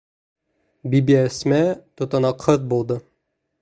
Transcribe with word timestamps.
Бибиәсмә 0.93 1.61
тотанаҡһыҙ 2.03 2.71
булды. 2.75 3.03